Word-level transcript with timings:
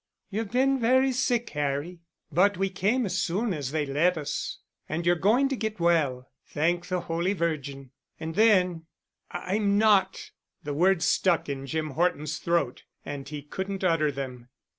"You've 0.31 0.49
been 0.51 0.79
very 0.79 1.11
sick, 1.11 1.51
Harry. 1.51 1.99
But 2.31 2.57
we 2.57 2.71
came 2.71 3.05
as 3.05 3.19
soon 3.19 3.53
as 3.53 3.69
they'd 3.69 3.87
let 3.87 4.17
us. 4.17 4.57
And 4.89 5.05
you're 5.05 5.15
going 5.15 5.47
to 5.49 5.55
get 5.55 5.79
well, 5.79 6.31
thank 6.47 6.87
the 6.87 7.01
Holy 7.01 7.33
Virgin, 7.33 7.91
and 8.19 8.33
then——" 8.33 8.87
"I'm 9.29 9.77
not——" 9.77 10.31
the 10.63 10.73
words 10.73 11.05
stuck 11.05 11.49
in 11.49 11.67
Jim 11.67 11.91
Horton's 11.91 12.39
throat. 12.39 12.83
And 13.05 13.29
he 13.29 13.43
couldn't 13.43 13.83
utter 13.83 14.11
them. 14.11 14.49